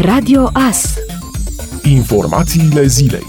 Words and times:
Radio 0.00 0.50
AS. 0.52 0.94
Informațiile 1.82 2.86
zilei. 2.86 3.26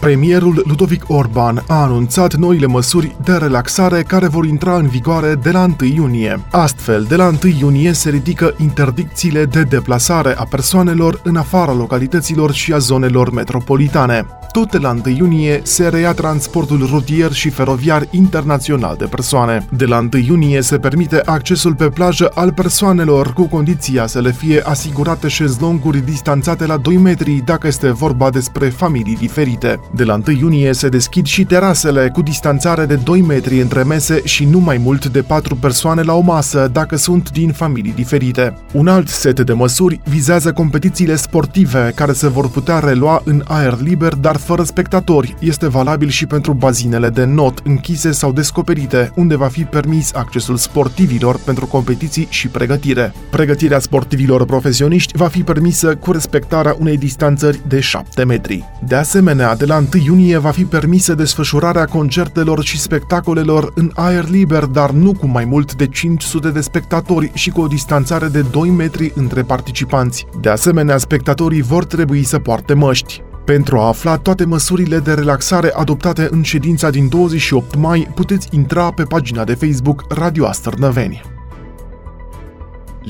Premierul 0.00 0.62
Ludovic 0.66 1.04
Orban 1.08 1.64
a 1.68 1.82
anunțat 1.82 2.34
noile 2.34 2.66
măsuri 2.66 3.16
de 3.24 3.32
relaxare 3.32 4.02
care 4.02 4.26
vor 4.26 4.46
intra 4.46 4.76
în 4.76 4.86
vigoare 4.86 5.34
de 5.34 5.50
la 5.50 5.64
1 5.80 5.90
iunie. 5.94 6.40
Astfel, 6.50 7.04
de 7.08 7.16
la 7.16 7.26
1 7.26 7.38
iunie 7.60 7.92
se 7.92 8.10
ridică 8.10 8.54
interdicțiile 8.58 9.44
de 9.44 9.62
deplasare 9.62 10.34
a 10.38 10.44
persoanelor 10.44 11.20
în 11.24 11.36
afara 11.36 11.72
localităților 11.72 12.52
și 12.52 12.72
a 12.72 12.78
zonelor 12.78 13.30
metropolitane 13.30 14.26
tot 14.56 14.70
de 14.70 14.78
la 14.78 14.90
1 14.90 15.16
iunie 15.16 15.60
se 15.62 15.88
reia 15.88 16.12
transportul 16.12 16.86
rutier 16.90 17.32
și 17.32 17.50
feroviar 17.50 18.06
internațional 18.10 18.94
de 18.98 19.04
persoane. 19.04 19.66
De 19.76 19.84
la 19.84 19.98
1 19.98 20.08
iunie 20.26 20.60
se 20.62 20.78
permite 20.78 21.20
accesul 21.24 21.74
pe 21.74 21.88
plajă 21.88 22.30
al 22.34 22.52
persoanelor 22.52 23.32
cu 23.32 23.46
condiția 23.48 24.06
să 24.06 24.20
le 24.20 24.32
fie 24.32 24.60
asigurate 24.60 25.28
șezlonguri 25.28 26.04
distanțate 26.04 26.66
la 26.66 26.76
2 26.76 26.96
metri 26.96 27.42
dacă 27.44 27.66
este 27.66 27.90
vorba 27.90 28.30
despre 28.30 28.68
familii 28.68 29.16
diferite. 29.16 29.80
De 29.94 30.04
la 30.04 30.20
1 30.26 30.36
iunie 30.38 30.72
se 30.72 30.88
deschid 30.88 31.26
și 31.26 31.44
terasele 31.44 32.10
cu 32.12 32.22
distanțare 32.22 32.86
de 32.86 32.94
2 32.94 33.20
metri 33.20 33.60
între 33.60 33.82
mese 33.82 34.20
și 34.24 34.44
nu 34.44 34.58
mai 34.58 34.76
mult 34.76 35.06
de 35.06 35.22
4 35.22 35.56
persoane 35.56 36.02
la 36.02 36.14
o 36.14 36.20
masă 36.20 36.68
dacă 36.72 36.96
sunt 36.96 37.30
din 37.30 37.52
familii 37.52 37.92
diferite. 37.92 38.58
Un 38.72 38.88
alt 38.88 39.08
set 39.08 39.40
de 39.40 39.52
măsuri 39.52 40.00
vizează 40.04 40.52
competițiile 40.52 41.16
sportive 41.16 41.92
care 41.94 42.12
se 42.12 42.28
vor 42.28 42.48
putea 42.48 42.78
relua 42.78 43.22
în 43.24 43.42
aer 43.46 43.80
liber, 43.80 44.14
dar 44.14 44.44
fără 44.46 44.62
spectatori. 44.62 45.34
Este 45.38 45.68
valabil 45.68 46.08
și 46.08 46.26
pentru 46.26 46.52
bazinele 46.52 47.08
de 47.08 47.24
not 47.24 47.60
închise 47.64 48.12
sau 48.12 48.32
descoperite, 48.32 49.12
unde 49.14 49.36
va 49.36 49.46
fi 49.46 49.64
permis 49.64 50.12
accesul 50.14 50.56
sportivilor 50.56 51.40
pentru 51.44 51.66
competiții 51.66 52.26
și 52.30 52.48
pregătire. 52.48 53.12
Pregătirea 53.30 53.78
sportivilor 53.78 54.44
profesioniști 54.44 55.16
va 55.16 55.28
fi 55.28 55.42
permisă 55.42 55.94
cu 55.94 56.12
respectarea 56.12 56.76
unei 56.78 56.96
distanțări 56.96 57.60
de 57.68 57.80
7 57.80 58.24
metri. 58.24 58.64
De 58.86 58.94
asemenea, 58.94 59.56
de 59.56 59.64
la 59.64 59.76
1 59.76 59.86
iunie 60.04 60.38
va 60.38 60.50
fi 60.50 60.64
permisă 60.64 61.14
desfășurarea 61.14 61.84
concertelor 61.84 62.62
și 62.62 62.80
spectacolelor 62.80 63.72
în 63.74 63.90
aer 63.94 64.28
liber, 64.28 64.64
dar 64.64 64.90
nu 64.90 65.12
cu 65.12 65.26
mai 65.26 65.44
mult 65.44 65.74
de 65.74 65.86
500 65.86 66.50
de 66.50 66.60
spectatori 66.60 67.30
și 67.34 67.50
cu 67.50 67.60
o 67.60 67.66
distanțare 67.66 68.26
de 68.26 68.40
2 68.50 68.68
metri 68.68 69.12
între 69.14 69.42
participanți. 69.42 70.26
De 70.40 70.48
asemenea, 70.48 70.98
spectatorii 70.98 71.62
vor 71.62 71.84
trebui 71.84 72.24
să 72.24 72.38
poarte 72.38 72.74
măști. 72.74 73.22
Pentru 73.46 73.78
a 73.78 73.86
afla 73.86 74.16
toate 74.16 74.44
măsurile 74.44 74.98
de 74.98 75.12
relaxare 75.12 75.70
adoptate 75.74 76.28
în 76.30 76.42
ședința 76.42 76.90
din 76.90 77.08
28 77.08 77.74
mai, 77.74 78.08
puteți 78.14 78.48
intra 78.50 78.90
pe 78.90 79.02
pagina 79.02 79.44
de 79.44 79.54
Facebook 79.54 80.04
Radio 80.08 80.46
Astărnăveni. 80.46 81.35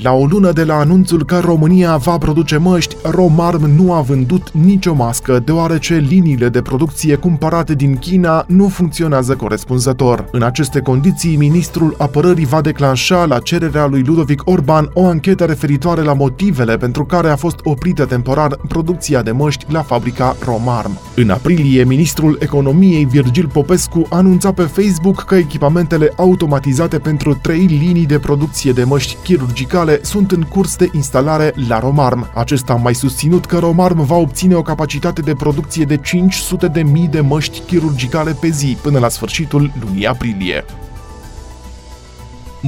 La 0.02 0.12
o 0.12 0.26
lună 0.26 0.52
de 0.52 0.64
la 0.64 0.74
anunțul 0.74 1.24
că 1.24 1.38
România 1.38 1.96
va 1.96 2.18
produce 2.18 2.56
măști, 2.56 2.96
Romarm 3.02 3.70
nu 3.76 3.92
a 3.92 4.00
vândut 4.00 4.50
nicio 4.52 4.94
mască, 4.94 5.42
deoarece 5.44 5.94
liniile 5.94 6.48
de 6.48 6.62
producție 6.62 7.14
cumpărate 7.14 7.74
din 7.74 7.96
China 7.96 8.44
nu 8.48 8.68
funcționează 8.68 9.34
corespunzător. 9.34 10.28
În 10.32 10.42
aceste 10.42 10.80
condiții, 10.80 11.36
ministrul 11.36 11.94
apărării 11.98 12.44
va 12.44 12.60
declanșa 12.60 13.24
la 13.24 13.38
cererea 13.38 13.86
lui 13.86 14.02
Ludovic 14.02 14.42
Orban 14.44 14.90
o 14.92 15.06
anchetă 15.06 15.44
referitoare 15.44 16.02
la 16.02 16.12
motivele 16.12 16.76
pentru 16.76 17.04
care 17.04 17.28
a 17.28 17.36
fost 17.36 17.56
oprită 17.62 18.04
temporar 18.04 18.58
producția 18.68 19.22
de 19.22 19.30
măști 19.30 19.64
la 19.68 19.82
fabrica 19.82 20.36
Romarm. 20.44 20.98
În 21.14 21.30
aprilie, 21.30 21.84
ministrul 21.84 22.36
economiei 22.40 23.04
Virgil 23.04 23.48
Popescu 23.52 24.06
anunța 24.10 24.52
pe 24.52 24.62
Facebook 24.62 25.22
că 25.22 25.34
echipamentele 25.34 26.12
automatizate 26.16 26.98
pentru 26.98 27.38
trei 27.42 27.64
linii 27.64 28.06
de 28.06 28.18
producție 28.18 28.72
de 28.72 28.84
măști 28.84 29.16
chirurgicale 29.22 29.84
naționale 29.86 30.00
sunt 30.02 30.32
în 30.32 30.42
curs 30.42 30.76
de 30.76 30.88
instalare 30.92 31.52
la 31.68 31.78
Romarm. 31.78 32.30
Acesta 32.34 32.72
a 32.72 32.76
mai 32.76 32.94
susținut 32.94 33.44
că 33.44 33.58
Romarm 33.58 34.04
va 34.04 34.16
obține 34.16 34.54
o 34.54 34.62
capacitate 34.62 35.20
de 35.20 35.34
producție 35.34 35.84
de 35.84 35.96
500 35.96 36.68
de 36.68 36.82
mii 36.82 37.08
de 37.08 37.20
măști 37.20 37.60
chirurgicale 37.60 38.32
pe 38.40 38.48
zi 38.48 38.76
până 38.82 38.98
la 38.98 39.08
sfârșitul 39.08 39.72
lunii 39.80 40.06
aprilie. 40.06 40.64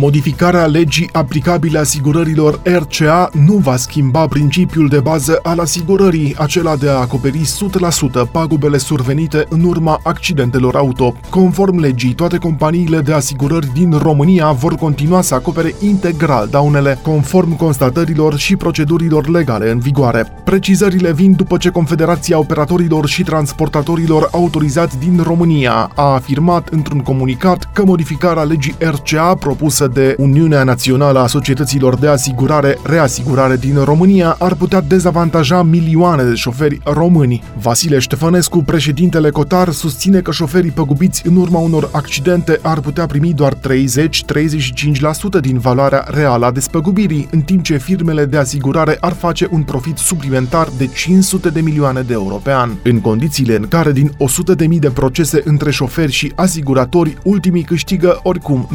Modificarea 0.01 0.67
legii 0.67 1.09
aplicabile 1.13 1.79
asigurărilor 1.79 2.61
RCA 2.63 3.31
nu 3.33 3.53
va 3.57 3.77
schimba 3.77 4.27
principiul 4.27 4.89
de 4.89 5.01
bază 5.01 5.39
al 5.43 5.59
asigurării, 5.59 6.35
acela 6.39 6.77
de 6.77 6.89
a 6.89 6.93
acoperi 6.93 7.41
100% 8.27 8.31
pagubele 8.33 8.79
survenite 8.79 9.47
în 9.49 9.65
urma 9.65 10.01
accidentelor 10.03 10.77
auto. 10.77 11.15
Conform 11.31 11.79
legii, 11.79 12.15
toate 12.15 12.37
companiile 12.37 13.01
de 13.01 13.13
asigurări 13.13 13.73
din 13.73 13.93
România 14.03 14.53
vor 14.53 14.75
continua 14.75 15.21
să 15.21 15.35
acopere 15.35 15.75
integral 15.81 16.49
daunele, 16.51 16.99
conform 17.03 17.57
constatărilor 17.57 18.37
și 18.37 18.57
procedurilor 18.57 19.29
legale 19.29 19.71
în 19.71 19.79
vigoare. 19.79 20.33
Precizările 20.45 21.13
vin 21.13 21.33
după 21.33 21.57
ce 21.57 21.71
Confederația 21.71 22.39
Operatorilor 22.39 23.07
și 23.07 23.23
Transportatorilor 23.23 24.29
autorizați 24.33 24.99
din 24.99 25.21
România 25.23 25.91
a 25.95 26.13
afirmat 26.15 26.69
într-un 26.69 27.01
comunicat 27.01 27.71
că 27.73 27.85
modificarea 27.85 28.43
legii 28.43 28.75
RCA 28.79 29.35
propusă 29.35 29.87
de 29.89 30.15
Uniunea 30.19 30.63
Națională 30.63 31.19
a 31.19 31.27
Societăților 31.27 31.97
de 31.97 32.09
Asigurare 32.09 32.79
Reasigurare 32.83 33.57
din 33.57 33.85
România 33.85 34.37
ar 34.39 34.55
putea 34.55 34.81
dezavantaja 34.81 35.63
milioane 35.63 36.23
de 36.23 36.35
șoferi 36.35 36.81
români. 36.85 37.43
Vasile 37.61 37.99
Ștefănescu, 37.99 38.63
președintele 38.63 39.31
Cotar, 39.31 39.71
susține 39.71 40.21
că 40.21 40.31
șoferii 40.33 40.71
păgubiți 40.71 41.27
în 41.27 41.37
urma 41.37 41.59
unor 41.59 41.89
accidente 41.93 42.59
ar 42.63 42.81
putea 42.81 43.07
primi 43.07 43.33
doar 43.33 43.55
30-35% 43.55 43.59
din 45.41 45.59
valoarea 45.59 46.05
reală 46.09 46.47
a 46.47 46.51
despăgubirii, 46.51 47.29
în 47.31 47.41
timp 47.41 47.63
ce 47.63 47.77
firmele 47.77 48.25
de 48.25 48.37
asigurare 48.37 48.97
ar 49.01 49.13
face 49.13 49.49
un 49.51 49.63
profit 49.63 49.97
suplimentar 49.97 50.69
de 50.77 50.87
500 50.87 51.49
de 51.49 51.61
milioane 51.61 52.01
de 52.01 52.13
euro 52.13 52.35
pe 52.35 52.53
an. 52.53 52.71
În 52.83 53.01
condițiile 53.01 53.57
în 53.57 53.69
care 53.69 53.93
din 53.93 54.11
100.000 54.11 54.79
de 54.79 54.91
procese 54.91 55.43
între 55.45 55.71
șoferi 55.71 56.13
și 56.13 56.33
asiguratori, 56.35 57.17
ultimii 57.25 57.63
câștigă 57.63 58.21
oricum 58.23 58.69
90% 58.69 58.73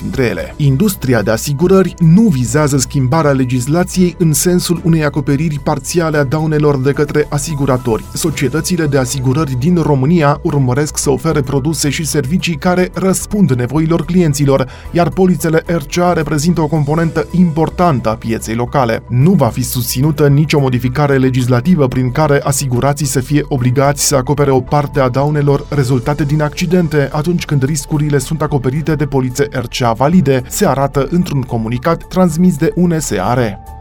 din 0.00 0.10
dintre 0.12 0.30
ele. 0.30 0.54
Industria 0.56 1.22
de 1.22 1.30
asigurări 1.30 1.94
nu 1.98 2.22
vizează 2.22 2.76
schimbarea 2.76 3.30
legislației 3.30 4.14
în 4.18 4.32
sensul 4.32 4.80
unei 4.84 5.04
acoperiri 5.04 5.60
parțiale 5.62 6.16
a 6.16 6.24
daunelor 6.24 6.78
de 6.78 6.92
către 6.92 7.26
asiguratori. 7.28 8.04
Societățile 8.14 8.86
de 8.86 8.98
asigurări 8.98 9.56
din 9.58 9.76
România 9.76 10.40
urmăresc 10.42 10.98
să 10.98 11.10
ofere 11.10 11.40
produse 11.40 11.90
și 11.90 12.06
servicii 12.06 12.56
care 12.56 12.90
răspund 12.94 13.52
nevoilor 13.52 14.04
clienților, 14.04 14.68
iar 14.90 15.08
polițele 15.08 15.62
RCA 15.66 16.12
reprezintă 16.12 16.60
o 16.60 16.66
componentă 16.66 17.26
importantă 17.30 18.08
a 18.08 18.14
pieței 18.14 18.54
locale. 18.54 19.02
Nu 19.08 19.30
va 19.30 19.46
fi 19.46 19.62
susținută 19.62 20.28
nicio 20.28 20.60
modificare 20.60 21.16
legislativă 21.16 21.88
prin 21.88 22.10
care 22.10 22.40
asigurații 22.42 23.06
să 23.06 23.20
fie 23.20 23.44
obligați 23.48 24.06
să 24.06 24.16
acopere 24.16 24.50
o 24.50 24.60
parte 24.60 25.00
a 25.00 25.08
daunelor 25.08 25.66
rezultate 25.68 26.24
din 26.24 26.42
accidente 26.42 27.08
atunci 27.12 27.44
când 27.44 27.62
riscurile 27.62 28.18
sunt 28.18 28.42
acoperite 28.42 28.94
de 28.94 29.06
polițe 29.06 29.48
RCA 29.50 29.91
valide, 29.92 30.42
se 30.48 30.66
arată 30.66 31.06
într-un 31.10 31.42
comunicat 31.42 32.06
transmis 32.06 32.56
de 32.56 32.72
UNSAR. 32.74 33.71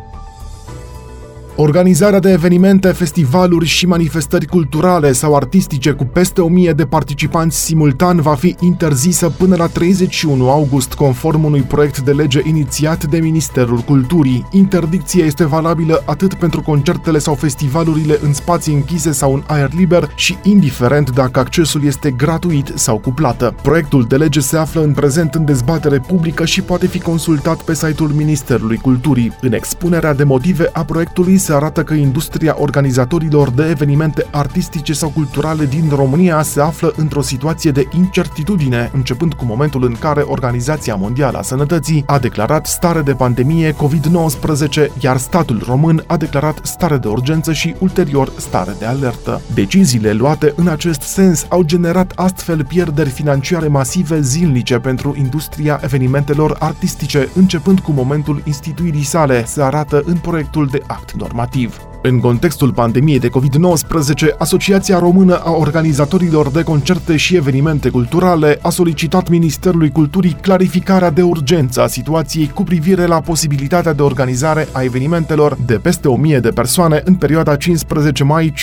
Organizarea 1.64 2.20
de 2.20 2.32
evenimente, 2.32 2.88
festivaluri 2.88 3.66
și 3.66 3.86
manifestări 3.86 4.46
culturale 4.46 5.12
sau 5.12 5.36
artistice 5.36 5.92
cu 5.92 6.06
peste 6.06 6.42
1000 6.42 6.72
de 6.72 6.86
participanți 6.86 7.64
simultan 7.64 8.22
va 8.22 8.36
fi 8.36 8.56
interzisă 8.60 9.30
până 9.30 9.56
la 9.56 9.68
31 9.68 10.50
august, 10.50 10.94
conform 10.94 11.44
unui 11.44 11.62
proiect 11.62 12.00
de 12.00 12.12
lege 12.12 12.42
inițiat 12.44 13.06
de 13.06 13.20
Ministerul 13.20 13.78
Culturii. 13.78 14.48
Interdicția 14.52 15.26
este 15.26 15.46
valabilă 15.46 16.04
atât 16.06 16.34
pentru 16.34 16.62
concertele 16.62 17.18
sau 17.18 17.34
festivalurile 17.34 18.20
în 18.22 18.34
spații 18.34 18.74
închise 18.74 19.12
sau 19.12 19.34
în 19.34 19.44
aer 19.48 19.70
liber 19.74 20.10
și 20.16 20.38
indiferent 20.44 21.12
dacă 21.12 21.40
accesul 21.40 21.86
este 21.86 22.12
gratuit 22.12 22.72
sau 22.76 22.98
cu 22.98 23.12
plată. 23.12 23.56
Proiectul 23.62 24.06
de 24.08 24.16
lege 24.16 24.40
se 24.40 24.58
află 24.58 24.82
în 24.82 24.94
prezent 24.94 25.36
în 25.36 25.46
dezbatere 25.46 26.00
publică 26.00 26.46
și 26.46 26.62
poate 26.62 26.88
fi 26.88 27.00
consultat 27.00 27.62
pe 27.62 27.74
site-ul 27.74 28.10
Ministerului 28.10 28.78
Culturii. 28.78 29.38
În 29.42 29.54
expunerea 29.54 30.14
de 30.14 30.24
motive 30.24 30.70
a 30.74 30.84
proiectului 30.84 31.38
se 31.38 31.51
arată 31.54 31.84
că 31.84 31.94
industria 31.94 32.56
organizatorilor 32.60 33.50
de 33.50 33.68
evenimente 33.70 34.26
artistice 34.32 34.94
sau 34.94 35.10
culturale 35.10 35.66
din 35.66 35.92
România 35.96 36.42
se 36.42 36.62
află 36.62 36.94
într-o 36.96 37.22
situație 37.22 37.72
de 37.72 37.88
incertitudine, 37.96 38.92
începând 38.94 39.34
cu 39.34 39.46
momentul 39.46 39.84
în 39.84 39.96
care 40.00 40.22
Organizația 40.22 40.96
Mondială 40.96 41.38
a 41.38 41.42
Sănătății 41.42 42.04
a 42.06 42.20
declarat 42.20 42.66
stare 42.66 43.02
de 43.02 43.14
pandemie 43.14 43.74
COVID-19, 43.74 44.88
iar 45.00 45.18
statul 45.18 45.64
român 45.68 46.04
a 46.08 46.18
declarat 46.18 46.60
stare 46.64 46.98
de 46.98 47.08
urgență 47.08 47.54
și 47.54 47.76
ulterior 47.80 48.32
stare 48.38 48.76
de 48.80 48.86
alertă. 48.86 49.42
Deciziile 49.54 50.12
luate 50.14 50.54
în 50.56 50.68
acest 50.68 51.02
sens 51.02 51.46
au 51.50 51.62
generat 51.64 52.12
astfel 52.16 52.66
pierderi 52.66 53.10
financiare 53.10 53.68
masive 53.68 54.22
zilnice 54.22 54.80
pentru 54.80 55.16
industria 55.18 55.80
evenimentelor 55.84 56.56
artistice, 56.60 57.30
începând 57.36 57.80
cu 57.80 57.92
momentul 57.92 58.42
instituirii 58.46 59.04
sale, 59.04 59.46
se 59.46 59.62
arată 59.62 60.04
în 60.06 60.18
proiectul 60.18 60.68
de 60.68 60.82
act 60.88 61.12
normativ 61.12 61.41
normativ. 61.42 61.91
În 62.04 62.20
contextul 62.20 62.74
pandemiei 62.74 63.20
de 63.20 63.30
COVID-19, 63.30 64.38
Asociația 64.38 65.00
Română 65.00 65.36
a 65.44 65.52
Organizatorilor 65.52 66.50
de 66.50 66.64
Concerte 66.64 67.18
și 67.18 67.36
Evenimente 67.36 67.90
Culturale 67.90 68.60
a 68.62 68.70
solicitat 68.70 69.30
Ministerului 69.30 69.92
Culturii 69.92 70.38
clarificarea 70.42 71.10
de 71.10 71.22
urgență 71.22 71.82
a 71.82 71.88
situației 71.88 72.52
cu 72.54 72.64
privire 72.64 73.06
la 73.06 73.22
posibilitatea 73.22 73.94
de 73.94 74.02
organizare 74.02 74.68
a 74.72 74.82
evenimentelor 74.82 75.58
de 75.66 75.74
peste 75.74 76.08
1000 76.08 76.40
de 76.40 76.50
persoane 76.50 77.02
în 77.06 77.16
perioada 77.16 77.56
15 77.56 78.24
mai-15 78.24 78.54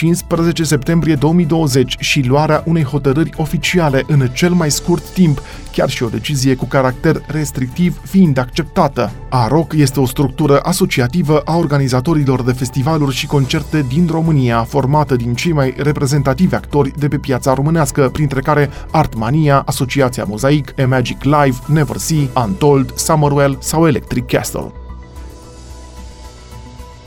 septembrie 0.62 1.14
2020 1.14 1.96
și 1.98 2.26
luarea 2.26 2.62
unei 2.66 2.84
hotărâri 2.84 3.30
oficiale 3.36 4.04
în 4.06 4.28
cel 4.32 4.52
mai 4.52 4.70
scurt 4.70 5.08
timp, 5.08 5.42
chiar 5.72 5.88
și 5.88 6.02
o 6.02 6.08
decizie 6.08 6.54
cu 6.54 6.64
caracter 6.64 7.22
restrictiv 7.26 8.00
fiind 8.04 8.38
acceptată. 8.38 9.10
AROC 9.28 9.72
este 9.72 10.00
o 10.00 10.06
structură 10.06 10.60
asociativă 10.62 11.38
a 11.44 11.56
organizatorilor 11.56 12.42
de 12.42 12.52
festivaluri 12.52 13.14
și 13.14 13.26
concerte 13.28 13.84
din 13.88 14.08
România, 14.10 14.62
formată 14.62 15.16
din 15.16 15.34
cei 15.34 15.52
mai 15.52 15.74
reprezentativi 15.76 16.54
actori 16.54 16.92
de 16.98 17.08
pe 17.08 17.18
piața 17.18 17.54
românească, 17.54 18.08
printre 18.08 18.40
care 18.40 18.70
Artmania, 18.90 19.62
Asociația 19.66 20.24
Mozaic, 20.24 20.74
A 20.80 20.86
Magic 20.86 21.22
Live, 21.22 21.56
Never 21.66 21.96
See, 21.96 22.28
Untold, 22.44 22.96
Summerwell 22.96 23.56
sau 23.60 23.86
Electric 23.86 24.26
Castle. 24.26 24.72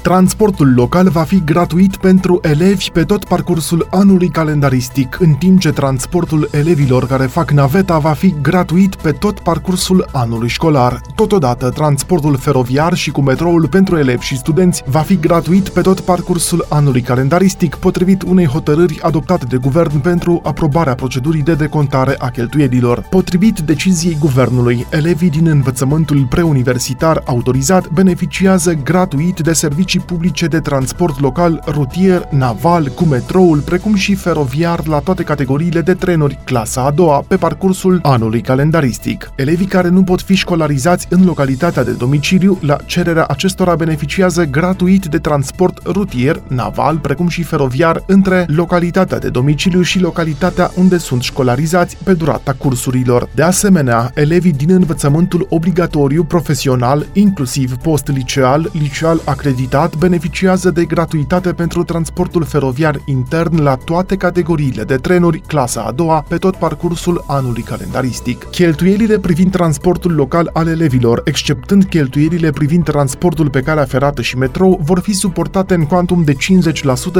Transportul 0.01 0.74
local 0.74 1.09
va 1.09 1.24
fi 1.24 1.44
gratuit 1.44 1.98
pentru 1.98 2.39
elevi 2.42 2.89
pe 2.92 3.03
tot 3.03 3.25
parcursul 3.25 3.88
anului 3.92 4.30
calendaristic, 4.30 5.18
în 5.19 5.33
timp 5.33 5.59
ce 5.59 5.71
transportul 5.71 6.48
elevilor 6.51 7.07
care 7.07 7.25
fac 7.25 7.51
naveta 7.51 7.98
va 7.98 8.12
fi 8.12 8.36
gratuit 8.42 8.95
pe 8.95 9.12
tot 9.12 9.39
parcursul 9.39 10.09
anului 10.12 10.48
școlar. 10.48 11.01
Totodată, 11.15 11.69
transportul 11.69 12.38
feroviar 12.38 12.94
și 12.94 13.12
cu 13.12 13.21
metroul 13.21 13.68
pentru 13.68 13.98
elevi 13.98 14.25
și 14.25 14.38
studenți 14.38 14.83
va 14.86 15.00
fi 15.00 15.19
gratuit 15.19 15.69
pe 15.69 15.81
tot 15.81 16.00
parcursul 16.00 16.65
anului 16.69 17.01
calendaristic, 17.01 17.75
potrivit 17.75 18.21
unei 18.21 18.45
hotărâri 18.45 19.00
adoptate 19.01 19.45
de 19.45 19.57
guvern 19.57 20.00
pentru 20.00 20.42
aprobarea 20.44 20.95
procedurii 20.95 21.44
de 21.44 21.53
decontare 21.53 22.15
a 22.18 22.30
cheltuielilor. 22.30 23.06
Potrivit 23.09 23.59
deciziei 23.59 24.18
guvernului, 24.19 24.86
elevii 24.89 25.30
din 25.30 25.48
învățământul 25.48 26.25
preuniversitar 26.30 27.21
autorizat 27.25 27.89
beneficiază 27.89 28.74
gratuit 28.74 29.39
de 29.39 29.53
servicii 29.53 29.89
servicii 29.92 30.16
publice 30.16 30.48
de 30.48 30.60
transport 30.60 31.20
local, 31.20 31.64
rutier, 31.68 32.28
naval, 32.30 32.88
cu 32.88 33.04
metroul, 33.04 33.60
precum 33.60 33.96
și 33.96 34.16
feroviar 34.16 34.88
la 34.88 35.00
toate 35.00 35.24
categoriile 35.24 35.82
de 35.82 35.94
trenuri, 35.94 36.40
clasa 36.44 36.82
a 36.82 36.92
doua, 36.92 37.24
pe 37.28 37.36
parcursul 37.36 38.00
anului 38.04 38.42
calendaristic. 38.42 39.32
Elevii 39.36 39.66
care 39.66 39.90
nu 39.90 40.04
pot 40.04 40.22
fi 40.22 40.36
școlarizați 40.36 41.08
în 41.10 41.26
localitatea 41.26 41.84
de 41.84 41.92
domiciliu, 41.92 42.58
la 42.62 42.76
cererea 42.86 43.26
acestora 43.26 43.76
beneficiază 43.76 44.44
gratuit 44.46 45.06
de 45.06 45.18
transport 45.18 45.82
rutier, 45.86 46.42
naval, 46.48 46.98
precum 46.98 47.28
și 47.28 47.44
feroviar 47.44 48.04
între 48.08 48.46
localitatea 48.48 49.20
de 49.20 49.30
domiciliu 49.30 49.82
și 49.82 50.00
localitatea 50.00 50.72
unde 50.76 50.98
sunt 50.98 51.22
școlarizați 51.22 51.98
pe 52.04 52.14
durata 52.14 52.54
cursurilor. 52.54 53.30
De 53.36 53.44
asemenea, 53.44 54.12
elevii 54.16 54.54
din 54.54 54.72
învățământul 54.72 55.48
obligatoriu 55.50 56.24
profesional, 56.24 57.06
inclusiv 57.14 57.76
post-liceal, 57.76 58.70
liceal 58.74 59.22
acreditat, 59.26 59.80
stat 59.81 59.98
beneficiază 59.98 60.72
de 60.72 60.86
gratuitate 60.86 61.54
pentru 61.54 61.83
transportul 61.83 62.44
feroviar 62.44 63.01
intern 63.06 63.62
la 63.62 63.75
toate 63.75 64.16
categoriile 64.16 64.83
de 64.83 64.95
trenuri, 64.95 65.42
clasa 65.48 65.81
a 65.81 65.92
doua, 65.92 66.25
pe 66.28 66.38
tot 66.38 66.56
parcursul 66.56 67.24
anului 67.28 67.62
calendaristic. 67.62 68.44
Cheltuielile 68.44 69.19
privind 69.19 69.51
transportul 69.51 70.13
local 70.16 70.50
al 70.54 70.68
elevilor, 70.68 71.22
exceptând 71.24 71.83
cheltuielile 71.83 72.50
privind 72.50 72.83
transportul 72.83 73.50
pe 73.50 73.62
calea 73.62 73.83
ferată 73.83 74.22
și 74.22 74.38
metrou, 74.38 74.80
vor 74.83 75.00
fi 75.00 75.13
suportate 75.13 75.74
în 75.74 75.86
cuantum 75.86 76.24
de 76.24 76.34
50% 76.34 76.36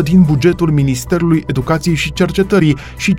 din 0.04 0.22
bugetul 0.22 0.72
Ministerului 0.72 1.44
Educației 1.48 1.96
și 1.96 2.14
Cercetării 2.14 2.78
și 2.98 3.16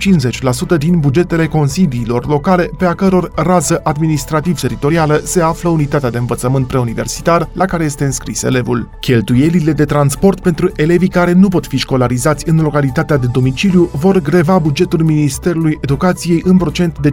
50% 0.75 0.77
din 0.77 0.99
bugetele 0.99 1.47
consiliilor 1.47 2.27
locale 2.27 2.69
pe 2.77 2.85
a 2.85 2.93
căror 2.93 3.31
rază 3.35 3.81
administrativ-teritorială 3.83 5.21
se 5.23 5.41
află 5.41 5.69
unitatea 5.69 6.09
de 6.09 6.17
învățământ 6.17 6.67
preuniversitar 6.67 7.49
la 7.53 7.65
care 7.65 7.83
este 7.83 8.03
înscris 8.03 8.43
elevul. 8.43 8.89
Cheltuielile 8.99 9.31
Cheltuielile 9.33 9.73
de 9.73 9.85
transport 9.85 10.39
pentru 10.39 10.71
elevii 10.75 11.07
care 11.07 11.31
nu 11.31 11.47
pot 11.47 11.67
fi 11.67 11.77
școlarizați 11.77 12.49
în 12.49 12.59
localitatea 12.59 13.17
de 13.17 13.27
domiciliu 13.31 13.89
vor 13.93 14.19
greva 14.19 14.57
bugetul 14.57 15.03
Ministerului 15.03 15.77
Educației 15.81 16.41
în 16.45 16.57
procent 16.57 16.99
de 16.99 17.11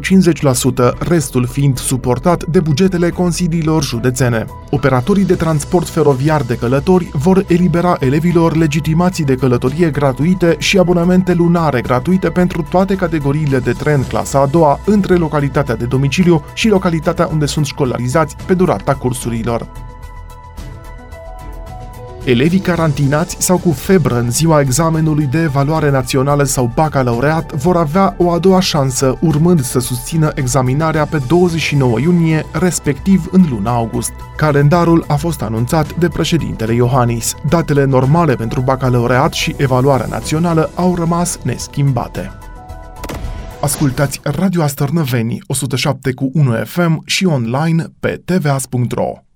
50%, 0.95 0.99
restul 0.99 1.47
fiind 1.47 1.79
suportat 1.79 2.45
de 2.45 2.61
bugetele 2.61 3.11
consiliilor 3.11 3.83
județene. 3.83 4.47
Operatorii 4.71 5.25
de 5.25 5.35
transport 5.35 5.89
feroviar 5.89 6.43
de 6.43 6.57
călători 6.57 7.11
vor 7.13 7.45
elibera 7.49 7.97
elevilor 8.01 8.57
legitimații 8.57 9.25
de 9.25 9.35
călătorie 9.35 9.91
gratuite 9.91 10.57
și 10.59 10.79
abonamente 10.79 11.35
lunare 11.35 11.81
gratuite 11.81 12.29
pentru 12.29 12.67
toate 12.71 12.95
categoriile 12.95 13.59
de 13.59 13.73
tren 13.73 14.03
clasa 14.03 14.41
a 14.41 14.47
doua 14.47 14.81
între 14.87 15.15
localitatea 15.15 15.77
de 15.77 15.85
domiciliu 15.85 16.45
și 16.55 16.69
localitatea 16.69 17.27
unde 17.27 17.47
sunt 17.47 17.67
școlarizați 17.67 18.37
pe 18.47 18.55
durata 18.55 18.95
cursurilor. 18.95 19.90
Elevii 22.25 22.59
carantinați 22.59 23.37
sau 23.39 23.59
cu 23.59 23.71
febră 23.71 24.19
în 24.19 24.31
ziua 24.31 24.61
examenului 24.61 25.27
de 25.27 25.43
evaluare 25.43 25.91
națională 25.91 26.43
sau 26.43 26.73
bacalaureat 26.75 27.53
vor 27.53 27.77
avea 27.77 28.15
o 28.19 28.31
a 28.31 28.39
doua 28.39 28.61
șansă, 28.61 29.19
urmând 29.21 29.61
să 29.61 29.79
susțină 29.79 30.31
examinarea 30.35 31.05
pe 31.05 31.21
29 31.29 31.99
iunie, 31.99 32.47
respectiv 32.53 33.29
în 33.31 33.47
luna 33.51 33.75
august. 33.75 34.13
Calendarul 34.37 35.05
a 35.09 35.15
fost 35.15 35.43
anunțat 35.43 35.99
de 35.99 36.09
președintele 36.09 36.75
Iohannis. 36.75 37.35
Datele 37.49 37.85
normale 37.85 38.35
pentru 38.35 38.61
bacalaureat 38.61 39.33
și 39.33 39.55
evaluarea 39.57 40.07
națională 40.07 40.71
au 40.75 40.95
rămas 40.95 41.39
neschimbate. 41.43 42.31
Ascultați 43.61 44.21
Radio 44.23 44.63
Astărnăveni 44.63 45.39
107 45.47 46.13
cu 46.13 46.31
1 46.35 46.53
FM 46.65 47.03
și 47.07 47.27
online 47.27 47.85
pe 48.01 48.23
tvas.ro. 48.25 49.30